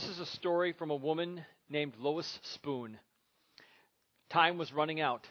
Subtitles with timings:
[0.00, 2.98] This is a story from a woman named Lois Spoon.
[4.30, 5.28] Time was running out.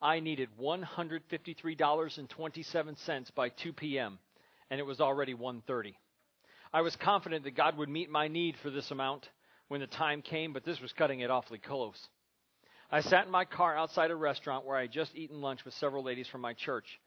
[0.00, 4.18] I needed $153.27 by 2 p.m.,
[4.70, 5.94] and it was already 1:30.
[6.72, 9.28] I was confident that God would meet my need for this amount
[9.68, 12.08] when the time came, but this was cutting it awfully close.
[12.90, 15.74] I sat in my car outside a restaurant where I had just eaten lunch with
[15.74, 16.98] several ladies from my church.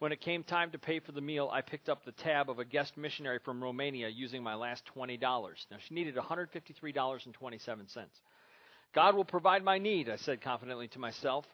[0.00, 2.58] When it came time to pay for the meal, I picked up the tab of
[2.58, 5.20] a guest missionary from Romania using my last $20.
[5.20, 8.06] Now, she needed $153.27.
[8.94, 11.44] God will provide my need, I said confidently to myself,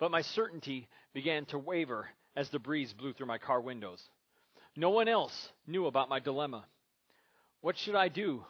[0.00, 4.02] but my certainty began to waver as the breeze blew through my car windows.
[4.74, 6.64] No one else knew about my dilemma.
[7.60, 8.44] What should I do?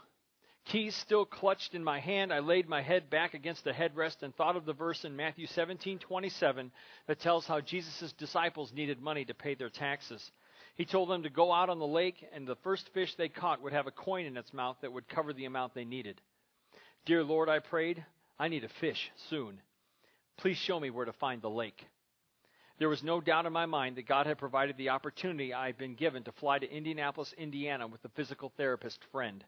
[0.64, 4.34] Keys still clutched in my hand, I laid my head back against the headrest and
[4.34, 6.70] thought of the verse in Matthew 17:27
[7.06, 10.30] that tells how Jesus' disciples needed money to pay their taxes.
[10.76, 13.60] He told them to go out on the lake and the first fish they caught
[13.60, 16.20] would have a coin in its mouth that would cover the amount they needed.
[17.04, 18.04] Dear Lord, I prayed,
[18.38, 19.60] I need a fish soon.
[20.36, 21.84] Please show me where to find the lake.
[22.78, 25.76] There was no doubt in my mind that God had provided the opportunity I had
[25.76, 29.44] been given to fly to Indianapolis, Indiana with a physical therapist friend.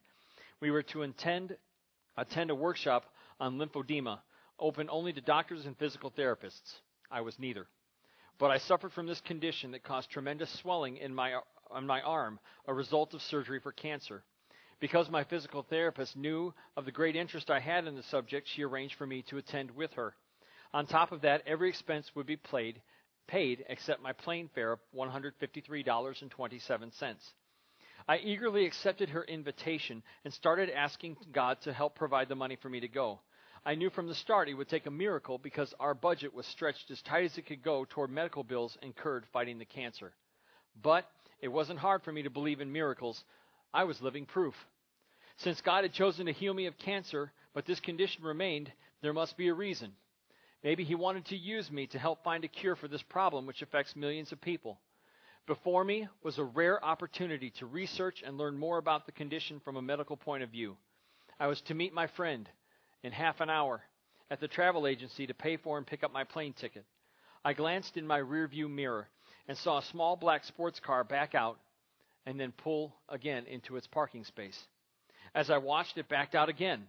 [0.60, 1.56] We were to attend,
[2.16, 3.05] attend a workshop
[3.41, 4.20] on lymphedema,
[4.58, 6.80] open only to doctors and physical therapists.
[7.11, 7.66] I was neither.
[8.38, 12.41] But I suffered from this condition that caused tremendous swelling in my, on my arm,
[12.66, 14.24] a result of surgery for cancer.
[14.80, 18.64] Because my physical therapist knew of the great interest I had in the subject, she
[18.64, 20.14] arranged for me to attend with her.
[20.72, 22.83] On top of that, every expense would be paid,
[23.28, 27.16] paid except my plane fare of $153.27.
[28.06, 32.69] I eagerly accepted her invitation and started asking God to help provide the money for
[32.69, 33.20] me to go.
[33.64, 36.91] I knew from the start it would take a miracle because our budget was stretched
[36.91, 40.12] as tight as it could go toward medical bills incurred fighting the cancer.
[40.83, 43.24] But it wasn't hard for me to believe in miracles.
[43.72, 44.55] I was living proof.
[45.39, 49.36] Since God had chosen to heal me of cancer, but this condition remained, there must
[49.39, 49.92] be a reason.
[50.62, 53.62] Maybe He wanted to use me to help find a cure for this problem which
[53.62, 54.79] affects millions of people.
[55.46, 59.77] Before me was a rare opportunity to research and learn more about the condition from
[59.77, 60.78] a medical point of view.
[61.38, 62.48] I was to meet my friend
[63.02, 63.82] in half an hour
[64.30, 66.86] at the travel agency to pay for and pick up my plane ticket.
[67.44, 69.06] I glanced in my rearview mirror
[69.46, 71.58] and saw a small black sports car back out
[72.24, 74.58] and then pull again into its parking space.
[75.34, 76.88] As I watched, it backed out again,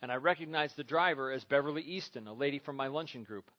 [0.00, 3.50] and I recognized the driver as Beverly Easton, a lady from my luncheon group.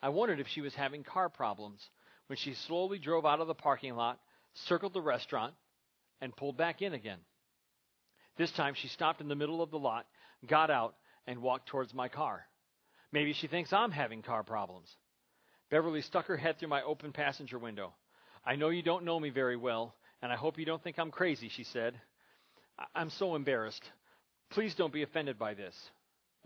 [0.00, 1.90] I wondered if she was having car problems
[2.32, 4.18] when she slowly drove out of the parking lot,
[4.54, 5.52] circled the restaurant,
[6.22, 7.18] and pulled back in again.
[8.38, 10.06] This time she stopped in the middle of the lot,
[10.46, 10.94] got out,
[11.26, 12.46] and walked towards my car.
[13.12, 14.88] Maybe she thinks I'm having car problems.
[15.70, 17.92] Beverly stuck her head through my open passenger window.
[18.46, 21.10] I know you don't know me very well, and I hope you don't think I'm
[21.10, 22.00] crazy, she said.
[22.78, 23.84] I- am so embarrassed.
[24.48, 25.76] Please don't be offended by this.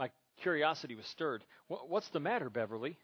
[0.01, 0.11] My
[0.43, 1.45] curiosity was stirred.
[1.69, 2.99] What's the matter, Beverly?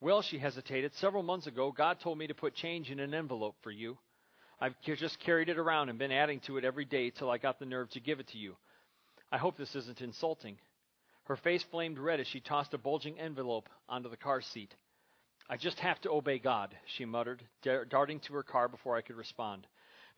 [0.00, 0.94] Well, she hesitated.
[0.94, 3.96] Several months ago, God told me to put change in an envelope for you.
[4.60, 7.58] I've just carried it around and been adding to it every day till I got
[7.58, 8.56] the nerve to give it to you.
[9.32, 10.58] I hope this isn't insulting.
[11.24, 14.74] Her face flamed red as she tossed a bulging envelope onto the car seat.
[15.48, 19.16] I just have to obey God, she muttered, darting to her car before I could
[19.16, 19.66] respond.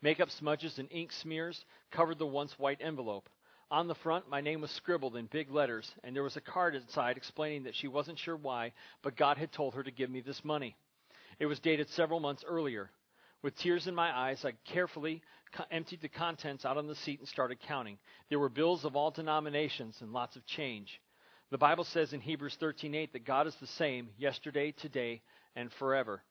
[0.02, 3.28] Makeup smudges and ink smears covered the once white envelope.
[3.70, 6.74] On the front, my name was scribbled in big letters, and there was a card
[6.74, 10.20] inside explaining that she wasn't sure why, but God had told her to give me
[10.20, 10.74] this money.
[11.38, 12.90] It was dated several months earlier.
[13.42, 15.22] With tears in my eyes, I carefully
[15.70, 17.98] emptied the contents out on the seat and started counting.
[18.30, 21.00] There were bills of all denominations and lots of change.
[21.50, 25.22] The Bible says in Hebrews 13:8 that God is the same yesterday, today,
[25.54, 26.22] and forever.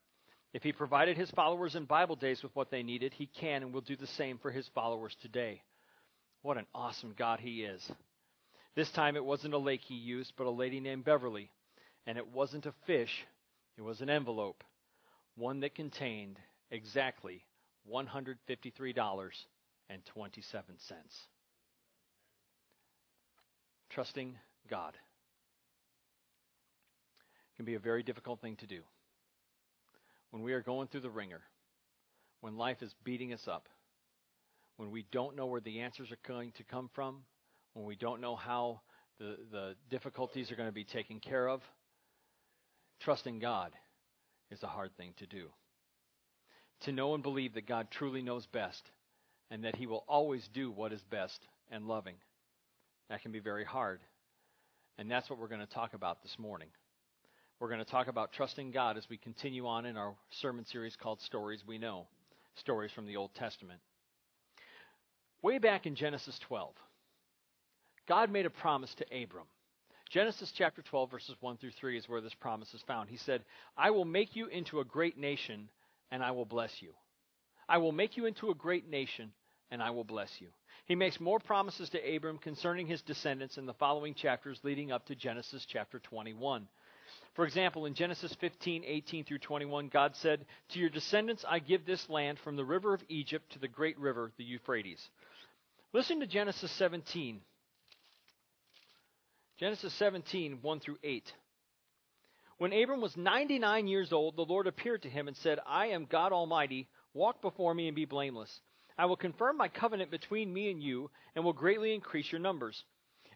[0.54, 3.72] If he provided his followers in Bible days with what they needed, he can and
[3.74, 5.62] will do the same for his followers today.
[6.42, 7.92] What an awesome God he is.
[8.76, 11.50] This time it wasn't a lake he used, but a lady named Beverly.
[12.06, 13.26] And it wasn't a fish,
[13.78, 14.64] it was an envelope,
[15.36, 16.40] one that contained
[16.72, 17.44] exactly
[17.92, 18.94] $153.27.
[23.90, 24.36] Trusting
[24.70, 24.94] God
[27.56, 28.82] can be a very difficult thing to do.
[30.32, 31.42] When we are going through the ringer,
[32.42, 33.68] when life is beating us up,
[34.78, 37.18] when we don't know where the answers are going to come from,
[37.74, 38.82] when we don't know how
[39.20, 41.62] the, the difficulties are going to be taken care of,
[43.02, 43.74] trusting God
[44.52, 45.48] is a hard thing to do.
[46.82, 48.84] To know and believe that God truly knows best
[49.50, 51.40] and that He will always do what is best
[51.72, 52.16] and loving,
[53.10, 54.00] that can be very hard.
[55.00, 56.70] And that's what we're going to talk about this morning.
[57.60, 60.96] We're going to talk about trusting God as we continue on in our sermon series
[60.96, 62.08] called Stories We Know,
[62.56, 63.80] stories from the Old Testament.
[65.42, 66.74] Way back in Genesis 12,
[68.08, 69.46] God made a promise to Abram.
[70.10, 73.10] Genesis chapter 12, verses 1 through 3 is where this promise is found.
[73.10, 73.44] He said,
[73.78, 75.70] I will make you into a great nation,
[76.12, 76.94] and I will bless you.
[77.70, 79.32] I will make you into a great nation,
[79.70, 80.48] and I will bless you.
[80.86, 85.06] He makes more promises to Abram concerning his descendants in the following chapters leading up
[85.08, 86.68] to Genesis chapter 21.
[87.34, 91.86] For example, in Genesis 15, 18 through 21, God said, To your descendants I give
[91.86, 95.08] this land from the river of Egypt to the great river, the Euphrates.
[95.94, 97.42] Listen to Genesis 17.
[99.60, 101.34] Genesis 17, 1 through 8.
[102.58, 106.06] When Abram was 99 years old, the Lord appeared to him and said, I am
[106.06, 106.88] God Almighty.
[107.14, 108.60] Walk before me and be blameless.
[108.98, 112.84] I will confirm my covenant between me and you, and will greatly increase your numbers.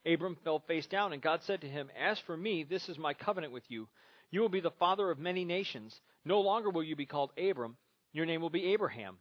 [0.05, 3.13] Abram fell face down, and God said to him, As for me, this is my
[3.13, 3.87] covenant with you.
[4.31, 5.99] You will be the father of many nations.
[6.25, 7.77] No longer will you be called Abram,
[8.11, 9.17] your name will be Abraham.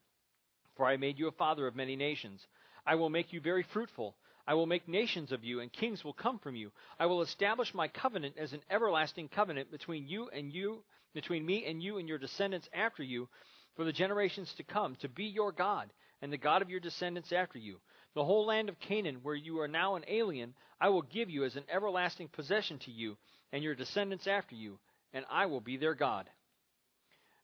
[0.77, 2.47] For I made you a father of many nations.
[2.87, 4.17] I will make you very fruitful.
[4.47, 6.73] I will make nations of you, and kings will come from you.
[6.99, 10.83] I will establish my covenant as an everlasting covenant between you and you,
[11.15, 13.29] between me and you and your descendants after you,
[13.77, 15.93] for the generations to come, to be your God,
[16.23, 17.81] and the God of your descendants after you.
[18.15, 21.45] The whole land of Canaan, where you are now an alien, I will give you
[21.45, 23.17] as an everlasting possession to you
[23.53, 24.79] and your descendants after you,
[25.13, 26.29] and I will be their God.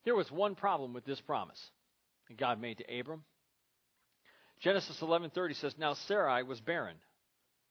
[0.05, 1.71] There was one problem with this promise
[2.29, 3.25] that God made to Abram.
[4.61, 7.01] Genesis 11:30 says, "Now Sarai was barren;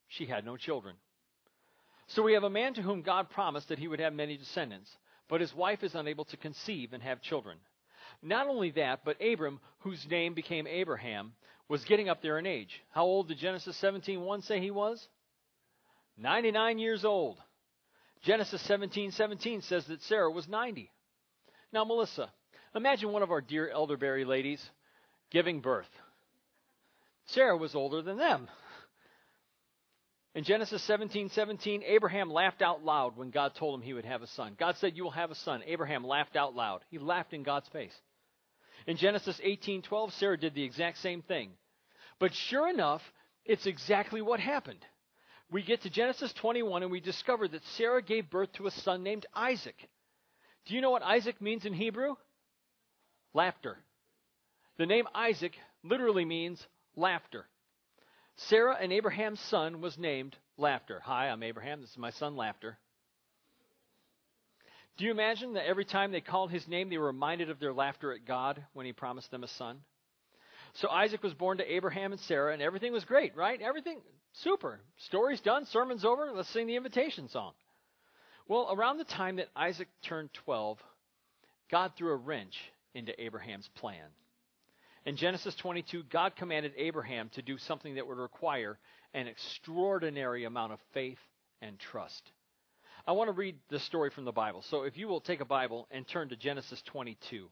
[0.08, 0.96] she had no children."
[2.08, 4.96] So we have a man to whom God promised that he would have many descendants,
[5.28, 7.60] but his wife is unable to conceive and have children.
[8.22, 11.36] Not only that, but Abram, whose name became Abraham,
[11.68, 12.84] was getting up there in age.
[12.92, 15.08] How old did Genesis 17:1 say he was?
[16.18, 17.42] 99 years old.
[18.22, 20.92] Genesis 17:17 says that Sarah was 90.
[21.72, 22.32] Now, Melissa,
[22.74, 24.70] imagine one of our dear elderberry ladies
[25.32, 25.90] giving birth.
[27.28, 28.48] Sarah was older than them.
[30.36, 34.22] In Genesis 17, 17, Abraham laughed out loud when God told him he would have
[34.22, 34.56] a son.
[34.60, 35.64] God said, You will have a son.
[35.66, 36.82] Abraham laughed out loud.
[36.90, 37.96] He laughed in God's face.
[38.86, 41.52] In Genesis 18, 12, Sarah did the exact same thing.
[42.20, 43.02] But sure enough,
[43.46, 44.86] it's exactly what happened.
[45.52, 49.04] We get to Genesis 21 and we discover that Sarah gave birth to a son
[49.04, 49.76] named Isaac.
[50.66, 52.16] Do you know what Isaac means in Hebrew?
[53.34, 53.78] Laughter.
[54.78, 57.46] The name Isaac literally means laughter.
[58.38, 61.02] Sarah and Abraham's son was named Laughter.
[61.06, 61.82] Hi, I'm Abraham.
[61.82, 62.78] This is my son, Laughter.
[64.98, 67.74] Do you imagine that every time they called his name, they were reminded of their
[67.74, 69.80] laughter at God when he promised them a son?
[70.76, 73.62] So Isaac was born to Abraham and Sarah, and everything was great, right?
[73.62, 74.00] Everything
[74.34, 74.80] super.
[75.08, 77.54] Story's done, sermon's over, let's sing the invitation song.
[78.48, 80.78] Well, around the time that Isaac turned 12,
[81.72, 82.56] God threw a wrench
[82.94, 84.08] into Abraham's plan.
[85.06, 88.80] In Genesis 22, God commanded Abraham to do something that would require
[89.14, 91.20] an extraordinary amount of faith
[91.62, 92.32] and trust.
[93.08, 94.64] I want to read the story from the Bible.
[94.70, 97.48] So if you will take a Bible and turn to Genesis 22,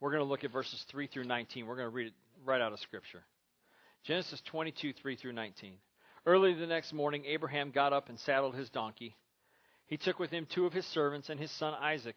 [0.00, 1.66] we're going to look at verses 3 through 19.
[1.66, 2.14] We're going to read it
[2.44, 3.22] right out of Scripture.
[4.04, 5.74] Genesis 22, 3 through 19.
[6.26, 9.14] Early the next morning, Abraham got up and saddled his donkey.
[9.86, 12.16] He took with him two of his servants and his son Isaac.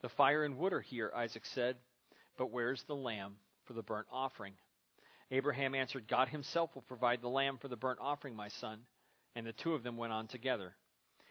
[0.00, 1.76] The fire and wood are here, Isaac said,
[2.36, 4.54] but where's the lamb for the burnt offering?
[5.30, 8.80] Abraham answered, God himself will provide the lamb for the burnt offering, my son.
[9.34, 10.74] And the two of them went on together.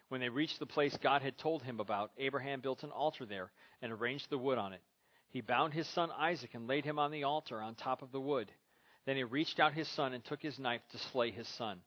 [0.09, 3.51] When they reached the place God had told him about, Abraham built an altar there
[3.81, 4.81] and arranged the wood on it.
[5.29, 8.21] He bound his son Isaac and laid him on the altar on top of the
[8.21, 8.51] wood.
[9.05, 11.79] Then he reached out his son and took his knife to slay his son.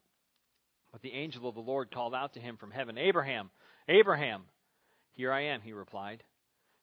[0.92, 3.50] But the angel of the Lord called out to him from heaven, Abraham,
[3.88, 4.44] Abraham!
[5.12, 6.22] Here I am, he replied.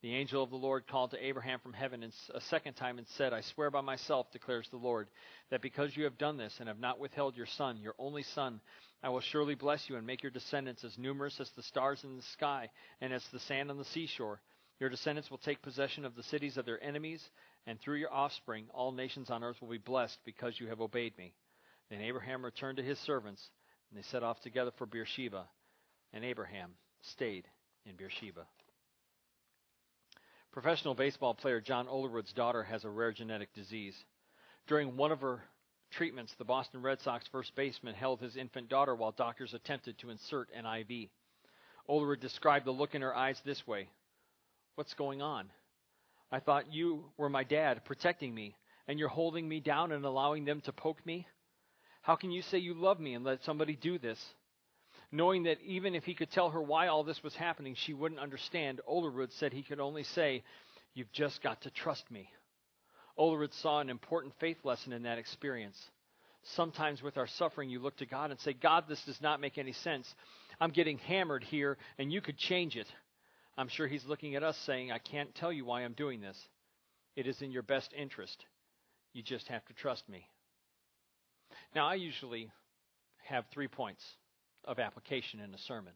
[0.00, 3.32] The angel of the Lord called to Abraham from heaven a second time and said,
[3.32, 5.08] I swear by myself, declares the Lord,
[5.50, 8.60] that because you have done this and have not withheld your son, your only son,
[9.02, 12.16] I will surely bless you and make your descendants as numerous as the stars in
[12.16, 14.40] the sky and as the sand on the seashore.
[14.78, 17.28] Your descendants will take possession of the cities of their enemies,
[17.66, 21.18] and through your offspring all nations on earth will be blessed because you have obeyed
[21.18, 21.34] me.
[21.90, 23.42] Then Abraham returned to his servants,
[23.90, 25.48] and they set off together for Beersheba,
[26.12, 27.48] and Abraham stayed
[27.84, 28.46] in Beersheba.
[30.52, 33.94] Professional baseball player John Olerud's daughter has a rare genetic disease.
[34.66, 35.42] During one of her
[35.90, 40.10] treatments, the Boston Red Sox first baseman held his infant daughter while doctors attempted to
[40.10, 41.10] insert an IV.
[41.88, 43.88] Olerwood described the look in her eyes this way
[44.74, 45.50] What's going on?
[46.30, 50.44] I thought you were my dad, protecting me, and you're holding me down and allowing
[50.44, 51.26] them to poke me?
[52.02, 54.18] How can you say you love me and let somebody do this?
[55.10, 58.20] Knowing that even if he could tell her why all this was happening, she wouldn't
[58.20, 60.42] understand, Olerud said he could only say,
[60.94, 62.28] You've just got to trust me.
[63.18, 65.78] Olerud saw an important faith lesson in that experience.
[66.54, 69.58] Sometimes with our suffering, you look to God and say, God, this does not make
[69.58, 70.12] any sense.
[70.60, 72.86] I'm getting hammered here, and you could change it.
[73.56, 76.38] I'm sure He's looking at us saying, I can't tell you why I'm doing this.
[77.16, 78.44] It is in your best interest.
[79.12, 80.28] You just have to trust me.
[81.74, 82.50] Now, I usually
[83.24, 84.02] have three points
[84.68, 85.94] of application in a sermon.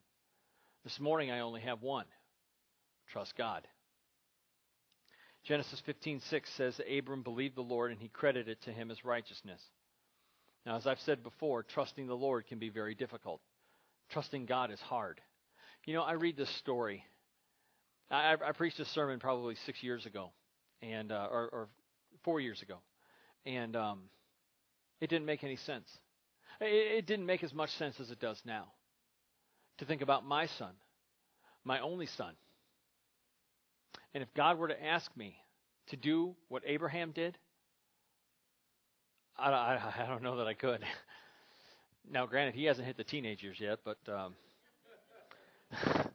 [0.82, 2.06] This morning I only have one.
[3.12, 3.68] Trust God.
[5.44, 9.60] Genesis 15:6 says Abram believed the Lord and he credited it to him as righteousness.
[10.64, 13.40] Now as I've said before, trusting the Lord can be very difficult.
[14.10, 15.20] Trusting God is hard.
[15.84, 17.04] You know, I read this story.
[18.10, 20.30] I, I preached a sermon probably six years ago,
[20.80, 21.68] and uh, or, or,
[22.24, 22.76] four years ago,
[23.46, 24.02] and um,
[25.00, 25.88] it didn't make any sense.
[26.62, 28.66] It, it didn't make as much sense as it does now.
[29.78, 30.72] To think about my son,
[31.64, 32.34] my only son.
[34.14, 35.36] And if God were to ask me
[35.88, 37.36] to do what Abraham did,
[39.36, 40.84] I, I, I don't know that I could.
[42.10, 44.34] now, granted, he hasn't hit the teenagers yet, but um,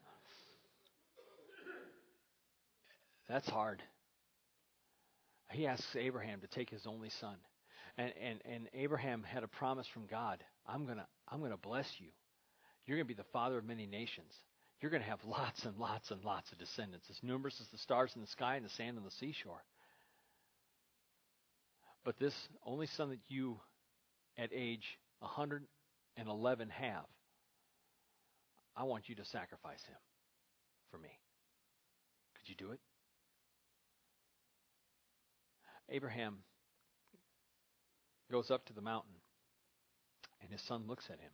[3.27, 3.81] that's hard.
[5.51, 7.35] He asks Abraham to take his only son
[7.97, 11.57] and, and, and Abraham had a promise from God I'm going to I'm going to
[11.57, 12.07] bless you.
[12.85, 14.31] You're going to be the father of many nations.
[14.81, 17.77] You're going to have lots and lots and lots of descendants, as numerous as the
[17.77, 19.63] stars in the sky and the sand on the seashore.
[22.05, 22.33] But this
[22.65, 23.59] only son that you,
[24.37, 27.05] at age 111, have,
[28.75, 29.97] I want you to sacrifice him
[30.91, 31.09] for me.
[32.37, 32.79] Could you do it?
[35.89, 36.37] Abraham
[38.31, 39.15] goes up to the mountain,
[40.41, 41.31] and his son looks at him.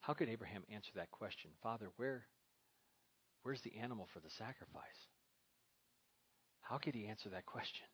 [0.00, 1.50] How could Abraham answer that question?
[1.62, 2.26] Father, where,
[3.42, 5.08] where's the animal for the sacrifice?
[6.60, 7.86] How could he answer that question?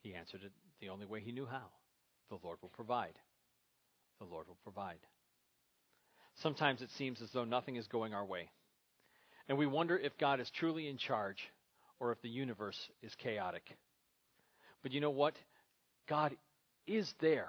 [0.00, 1.70] He answered it the only way he knew how.
[2.28, 3.14] The Lord will provide.
[4.18, 4.98] The Lord will provide.
[6.42, 8.50] Sometimes it seems as though nothing is going our way.
[9.48, 11.38] And we wonder if God is truly in charge
[12.00, 13.76] or if the universe is chaotic.
[14.82, 15.34] But you know what?
[16.08, 16.36] God
[16.86, 17.48] is there,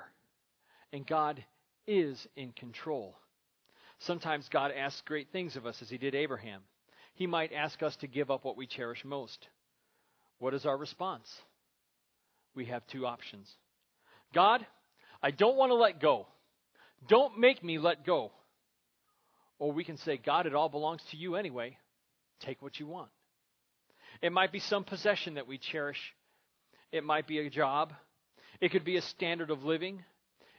[0.92, 1.44] and God
[1.88, 3.16] is in control.
[4.00, 6.62] Sometimes God asks great things of us, as he did Abraham.
[7.16, 9.48] He might ask us to give up what we cherish most.
[10.40, 11.28] What is our response?
[12.56, 13.50] We have two options
[14.34, 14.66] God,
[15.22, 16.28] I don't want to let go.
[17.08, 18.32] Don't make me let go.
[19.60, 21.78] Or we can say, God, it all belongs to you anyway.
[22.40, 23.10] Take what you want.
[24.22, 26.00] It might be some possession that we cherish
[26.94, 27.92] it might be a job.
[28.62, 30.04] It could be a standard of living.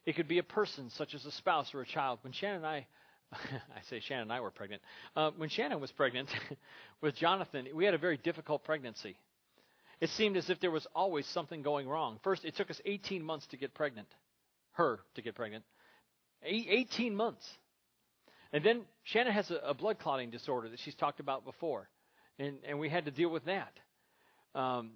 [0.04, 2.18] It could be a person, such as a spouse or a child.
[2.22, 2.86] When Shannon and I,
[3.32, 4.82] I say Shannon and I were pregnant.
[5.16, 6.28] Uh, when Shannon was pregnant
[7.00, 9.16] with Jonathan, we had a very difficult pregnancy.
[10.00, 12.18] It seemed as if there was always something going wrong.
[12.24, 14.08] First, it took us 18 months to get pregnant,
[14.72, 15.64] her to get pregnant.
[16.42, 17.48] 18 months.
[18.52, 21.88] And then Shannon has a, a blood clotting disorder that she's talked about before,
[22.40, 23.72] and, and we had to deal with that.
[24.54, 24.90] Um,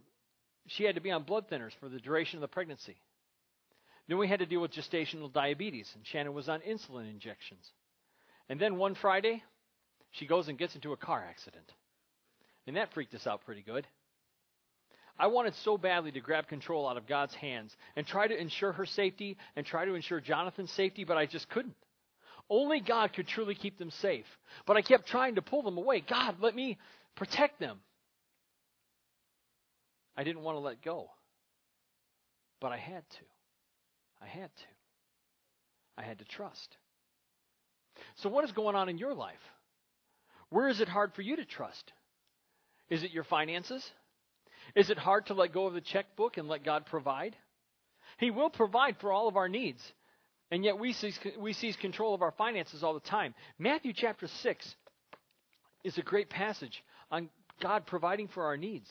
[0.69, 2.97] she had to be on blood thinners for the duration of the pregnancy.
[4.09, 7.71] Then we had to deal with gestational diabetes, and Shannon was on insulin injections.
[8.49, 9.43] And then one Friday,
[10.13, 11.71] she goes and gets into a car accident.
[12.67, 13.87] And that freaked us out pretty good.
[15.19, 18.73] I wanted so badly to grab control out of God's hands and try to ensure
[18.73, 21.75] her safety and try to ensure Jonathan's safety, but I just couldn't.
[22.49, 24.27] Only God could truly keep them safe.
[24.65, 26.01] But I kept trying to pull them away.
[26.01, 26.79] God, let me
[27.15, 27.81] protect them.
[30.19, 31.09] I didn't want to let go.
[32.61, 33.25] But I had to.
[34.21, 34.65] I had to.
[35.97, 36.77] I had to trust.
[38.17, 39.39] So, what is going on in your life?
[40.51, 41.93] Where is it hard for you to trust?
[42.91, 43.89] Is it your finances?
[44.75, 47.37] Is it hard to let go of the checkbook and let God provide?
[48.19, 49.81] He will provide for all of our needs.
[50.51, 53.35] And yet we seize, we seize control of our finances all the time.
[53.57, 54.75] Matthew chapter 6
[55.85, 57.29] is a great passage on
[57.61, 58.91] God providing for our needs.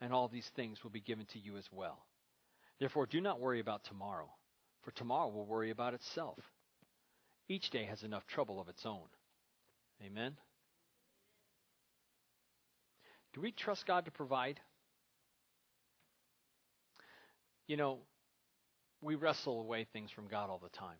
[0.00, 2.04] and all these things will be given to you as well.
[2.78, 4.28] Therefore, do not worry about tomorrow,
[4.82, 6.38] for tomorrow will worry about itself.
[7.48, 9.08] Each day has enough trouble of its own.
[10.04, 10.36] Amen?
[13.32, 14.60] Do we trust God to provide?
[17.66, 17.98] You know,
[19.00, 20.98] we wrestle away things from God all the time.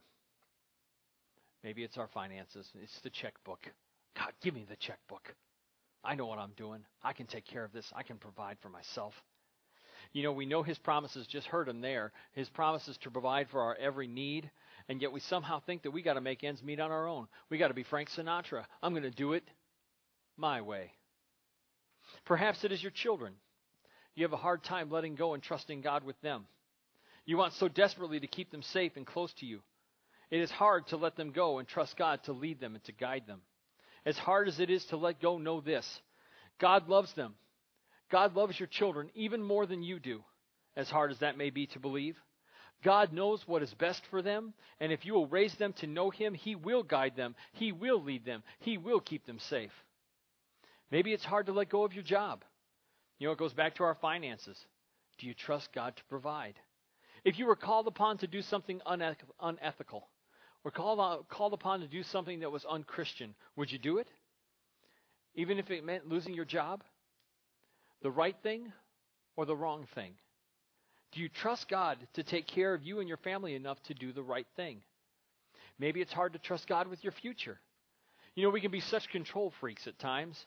[1.62, 3.60] Maybe it's our finances, it's the checkbook.
[4.16, 5.34] God, give me the checkbook.
[6.06, 6.84] I know what I'm doing.
[7.02, 7.92] I can take care of this.
[7.94, 9.12] I can provide for myself.
[10.12, 12.12] You know, we know His promises, just heard Him there.
[12.32, 14.50] His promises to provide for our every need
[14.88, 17.26] and yet we somehow think that we got to make ends meet on our own.
[17.50, 18.64] We got to be Frank Sinatra.
[18.82, 19.44] I'm going to do it
[20.36, 20.92] my way.
[22.24, 23.34] Perhaps it is your children.
[24.14, 26.46] You have a hard time letting go and trusting God with them.
[27.24, 29.60] You want so desperately to keep them safe and close to you.
[30.30, 32.92] It is hard to let them go and trust God to lead them and to
[32.92, 33.40] guide them.
[34.06, 36.00] As hard as it is to let go, know this
[36.60, 37.34] God loves them.
[38.10, 40.22] God loves your children even more than you do,
[40.76, 42.16] as hard as that may be to believe.
[42.84, 46.10] God knows what is best for them, and if you will raise them to know
[46.10, 49.72] Him, He will guide them, He will lead them, He will keep them safe.
[50.92, 52.44] Maybe it's hard to let go of your job.
[53.18, 54.58] You know, it goes back to our finances.
[55.18, 56.54] Do you trust God to provide?
[57.24, 60.08] If you were called upon to do something unethical,
[60.66, 64.08] or called, called upon to do something that was unchristian, would you do it?
[65.36, 66.82] Even if it meant losing your job?
[68.02, 68.72] The right thing
[69.36, 70.14] or the wrong thing?
[71.12, 74.12] Do you trust God to take care of you and your family enough to do
[74.12, 74.82] the right thing?
[75.78, 77.60] Maybe it's hard to trust God with your future.
[78.34, 80.46] You know, we can be such control freaks at times,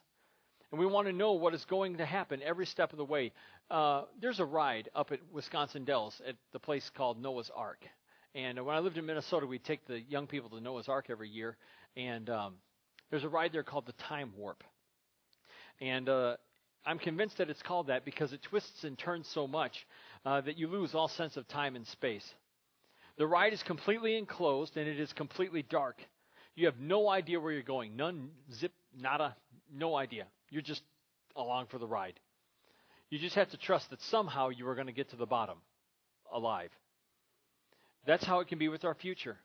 [0.69, 3.32] and we want to know what is going to happen every step of the way.
[3.71, 7.86] Uh, there's a ride up at Wisconsin Dells at the place called Noah's Ark.
[8.36, 11.30] And when I lived in Minnesota, we'd take the young people to Noah's Ark every
[11.30, 11.58] year,
[11.98, 12.56] and um,
[13.10, 14.63] there's a ride there called the Time Warp.
[15.82, 16.36] And uh,
[16.86, 19.74] I'm convinced that it's called that because it twists and turns so much
[20.26, 22.28] uh, that you lose all sense of time and space.
[23.18, 25.98] The ride is completely enclosed and it is completely dark.
[26.56, 27.96] You have no idea where you're going.
[27.96, 29.36] None, zip, nada,
[29.74, 30.26] no idea.
[30.50, 30.82] You're just
[31.36, 32.20] along for the ride.
[33.10, 35.58] You just have to trust that somehow you are going to get to the bottom
[36.32, 36.70] alive.
[38.10, 39.38] That's how it can be with our future.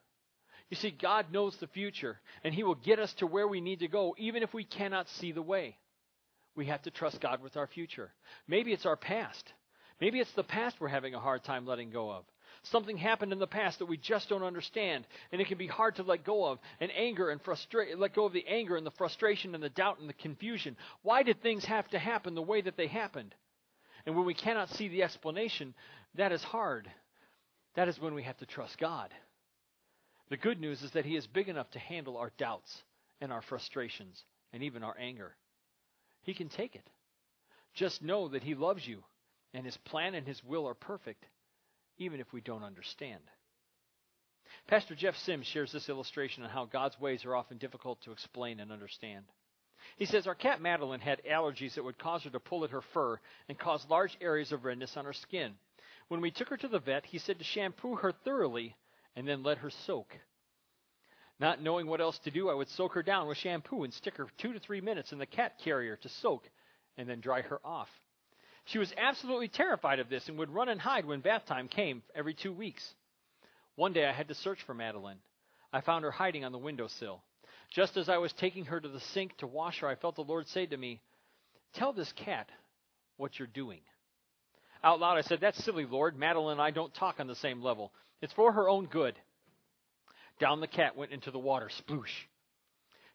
[0.70, 3.81] You see, God knows the future, and He will get us to where we need
[3.81, 5.77] to go, even if we cannot see the way.
[6.57, 8.11] We have to trust God with our future.
[8.48, 9.53] Maybe it's our past.
[10.00, 12.24] Maybe it's the past we're having a hard time letting go of.
[12.62, 15.96] Something happened in the past that we just don't understand, and it can be hard
[15.96, 16.59] to let go of.
[16.81, 19.98] And anger and frustration, let go of the anger and the frustration and the doubt
[20.00, 20.79] and the confusion.
[21.03, 23.35] Why did things have to happen the way that they happened?
[24.07, 25.74] And when we cannot see the explanation,
[26.14, 26.90] that is hard.
[27.74, 29.10] That is when we have to trust God.
[30.30, 32.82] The good news is that He is big enough to handle our doubts
[33.20, 35.34] and our frustrations and even our anger.
[36.22, 36.88] He can take it.
[37.74, 39.02] Just know that He loves you
[39.52, 41.24] and His plan and His will are perfect,
[41.98, 43.20] even if we don't understand.
[44.66, 48.60] Pastor Jeff Sims shares this illustration on how God's ways are often difficult to explain
[48.60, 49.24] and understand.
[49.96, 52.80] He says, Our cat Madeline had allergies that would cause her to pull at her
[52.94, 55.54] fur and cause large areas of redness on her skin.
[56.08, 58.76] When we took her to the vet, he said to shampoo her thoroughly
[59.16, 60.16] and then let her soak.
[61.40, 64.16] Not knowing what else to do, I would soak her down with shampoo and stick
[64.16, 66.48] her two to three minutes in the cat carrier to soak
[66.96, 67.88] and then dry her off.
[68.66, 72.02] She was absolutely terrified of this and would run and hide when bath time came
[72.14, 72.94] every two weeks.
[73.76, 75.18] One day I had to search for Madeline.
[75.72, 77.22] I found her hiding on the windowsill.
[77.70, 80.22] Just as I was taking her to the sink to wash her, I felt the
[80.22, 81.00] Lord say to me,
[81.74, 82.48] Tell this cat
[83.16, 83.80] what you're doing.
[84.85, 86.16] Out loud, I said, That's silly, Lord.
[86.16, 87.90] Madeline and I don't talk on the same level.
[88.20, 89.18] It's for her own good.
[90.38, 92.12] Down the cat went into the water, sploosh.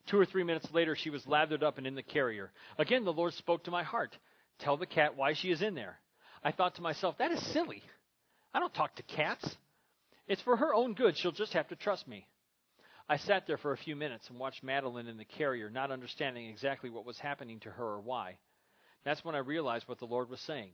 [0.08, 2.50] Two or three minutes later, she was lathered up and in the carrier.
[2.76, 4.16] Again, the Lord spoke to my heart
[4.58, 5.98] Tell the cat why she is in there.
[6.42, 7.82] I thought to myself, That is silly.
[8.52, 9.56] I don't talk to cats.
[10.26, 11.16] It's for her own good.
[11.16, 12.26] She'll just have to trust me.
[13.08, 16.46] I sat there for a few minutes and watched Madeline in the carrier, not understanding
[16.48, 18.38] exactly what was happening to her or why.
[19.04, 20.70] That's when I realized what the Lord was saying.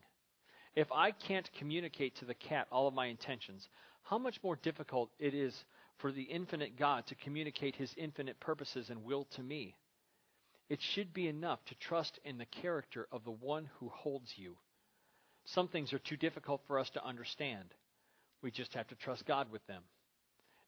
[0.77, 3.67] If I can't communicate to the cat all of my intentions,
[4.03, 5.65] how much more difficult it is
[5.99, 9.75] for the infinite God to communicate his infinite purposes and will to me.
[10.69, 14.57] It should be enough to trust in the character of the one who holds you.
[15.47, 17.73] Some things are too difficult for us to understand.
[18.43, 19.83] We just have to trust God with them.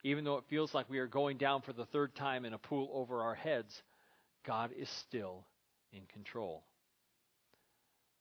[0.05, 2.59] Even though it feels like we are going down for the third time in a
[2.59, 3.83] pool over our heads,
[4.47, 5.45] God is still
[5.93, 6.63] in control.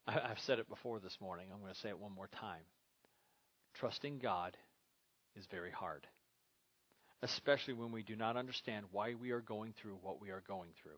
[0.07, 1.47] I've said it before this morning.
[1.51, 2.63] I'm going to say it one more time.
[3.73, 4.55] Trusting God
[5.35, 6.07] is very hard,
[7.21, 10.69] especially when we do not understand why we are going through what we are going
[10.81, 10.97] through.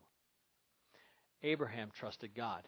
[1.42, 2.62] Abraham trusted God.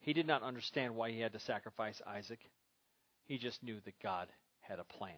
[0.00, 2.40] He did not understand why he had to sacrifice Isaac.
[3.24, 4.28] He just knew that God
[4.60, 5.14] had a plan.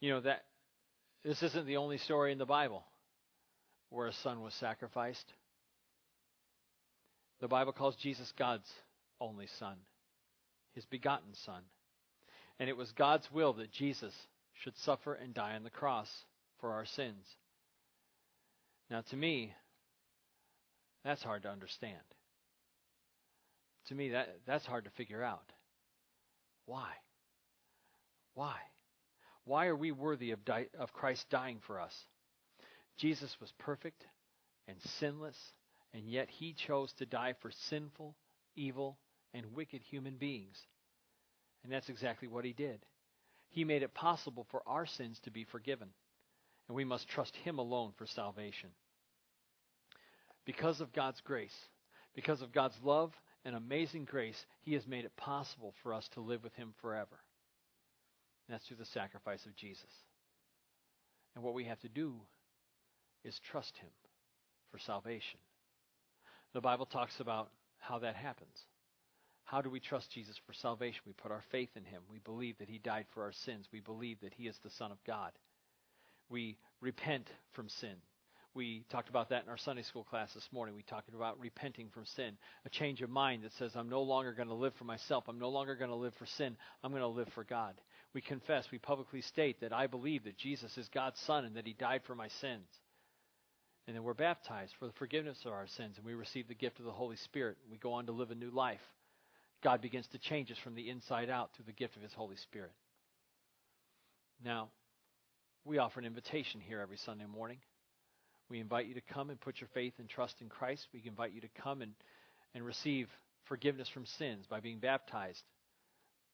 [0.00, 0.44] You know that
[1.22, 2.84] this isn't the only story in the Bible
[3.90, 5.32] where a son was sacrificed.
[7.40, 8.70] The Bible calls Jesus God's
[9.20, 9.76] only son,
[10.74, 11.62] his begotten son.
[12.58, 14.12] And it was God's will that Jesus
[14.62, 16.08] should suffer and die on the cross
[16.60, 17.24] for our sins.
[18.90, 19.54] Now, to me,
[21.04, 21.96] that's hard to understand.
[23.88, 25.52] To me, that, that's hard to figure out.
[26.66, 26.90] Why?
[28.34, 28.56] Why?
[29.44, 31.94] Why are we worthy of, di- of Christ dying for us?
[32.98, 34.04] Jesus was perfect
[34.68, 35.36] and sinless,
[35.94, 38.14] and yet he chose to die for sinful,
[38.56, 38.98] evil,
[39.34, 40.56] and wicked human beings.
[41.62, 42.84] And that's exactly what he did.
[43.50, 45.88] He made it possible for our sins to be forgiven,
[46.68, 48.70] and we must trust him alone for salvation.
[50.46, 51.56] Because of God's grace,
[52.14, 53.12] because of God's love
[53.44, 57.18] and amazing grace, he has made it possible for us to live with him forever.
[58.46, 59.90] And that's through the sacrifice of Jesus.
[61.34, 62.14] And what we have to do
[63.24, 63.90] is trust Him
[64.70, 65.38] for salvation.
[66.54, 68.56] The Bible talks about how that happens.
[69.44, 71.00] How do we trust Jesus for salvation?
[71.06, 72.02] We put our faith in Him.
[72.10, 73.66] We believe that He died for our sins.
[73.72, 75.32] We believe that He is the Son of God.
[76.28, 77.96] We repent from sin.
[78.54, 80.74] We talked about that in our Sunday school class this morning.
[80.74, 84.32] We talked about repenting from sin, a change of mind that says, I'm no longer
[84.32, 85.24] going to live for myself.
[85.28, 86.56] I'm no longer going to live for sin.
[86.82, 87.74] I'm going to live for God
[88.14, 91.66] we confess, we publicly state that I believe that Jesus is God's Son and that
[91.66, 92.66] He died for my sins.
[93.86, 96.78] And then we're baptized for the forgiveness of our sins, and we receive the gift
[96.78, 97.56] of the Holy Spirit.
[97.70, 98.80] We go on to live a new life.
[99.62, 102.36] God begins to change us from the inside out through the gift of His Holy
[102.36, 102.72] Spirit.
[104.44, 104.68] Now,
[105.64, 107.58] we offer an invitation here every Sunday morning.
[108.48, 110.88] We invite you to come and put your faith and trust in Christ.
[110.92, 111.92] We invite you to come and,
[112.54, 113.08] and receive
[113.44, 115.42] forgiveness from sins by being baptized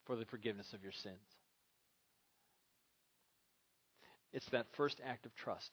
[0.07, 1.17] for the forgiveness of your sins.
[4.33, 5.71] It's that first act of trust.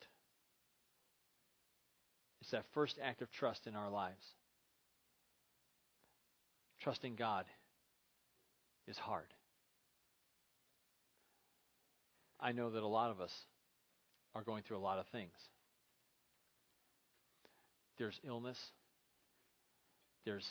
[2.43, 4.21] It's that first act of trust in our lives.
[6.81, 7.45] Trusting God
[8.85, 9.27] is hard.
[12.41, 13.31] I know that a lot of us
[14.35, 15.31] are going through a lot of things.
[17.97, 18.57] There's illness,
[20.25, 20.45] there's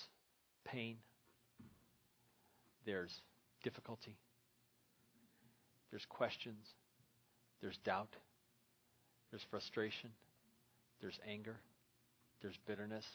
[0.65, 0.97] pain,
[2.87, 3.13] there's
[3.63, 4.17] difficulty,
[5.91, 6.65] there's questions,
[7.61, 8.17] there's doubt.
[9.31, 10.11] There's frustration.
[11.01, 11.57] There's anger.
[12.43, 13.07] There's bitterness.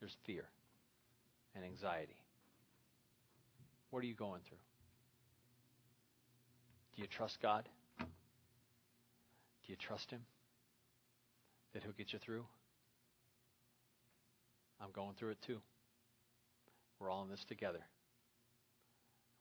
[0.00, 0.44] There's fear
[1.54, 2.16] and anxiety.
[3.90, 4.58] What are you going through?
[6.94, 7.68] Do you trust God?
[7.98, 8.06] Do
[9.66, 10.20] you trust Him
[11.72, 12.44] that He'll get you through?
[14.80, 15.60] I'm going through it too.
[16.98, 17.80] We're all in this together.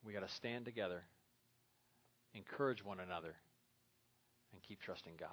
[0.05, 1.03] We got to stand together,
[2.33, 3.35] encourage one another
[4.51, 5.29] and keep trusting God.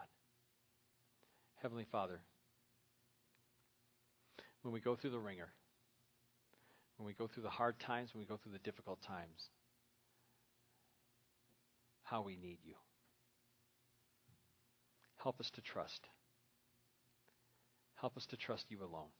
[1.63, 2.21] Heavenly Father,
[4.63, 5.49] when we go through the ringer,
[6.97, 9.49] when we go through the hard times, when we go through the difficult times,
[12.03, 12.75] how we need you.
[15.23, 16.09] Help us to trust.
[17.95, 19.11] Help us to trust you alone.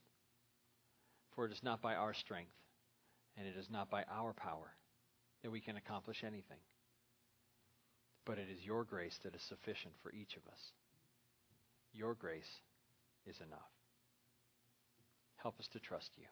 [1.35, 2.51] For it is not by our strength,
[3.37, 4.73] and it is not by our power
[5.43, 6.57] that we can accomplish anything
[8.25, 10.71] but it is your grace that is sufficient for each of us.
[11.93, 12.61] Your grace
[13.25, 13.80] is enough.
[15.41, 16.25] Help us to trust you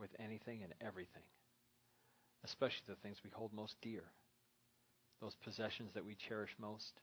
[0.00, 1.22] with anything and everything.
[2.44, 4.02] especially the things we hold most dear,
[5.20, 7.00] those possessions that we cherish most.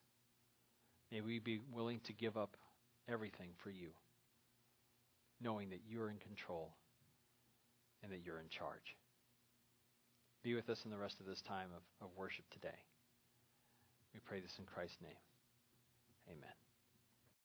[1.12, 2.56] May we be willing to give up
[3.10, 3.89] everything for you,
[5.41, 6.74] knowing that you're in control
[8.04, 8.96] and that you're in charge.
[10.44, 12.80] Be with us in the rest of this time of, of worship today.
[14.13, 15.12] We pray this in Christ's name.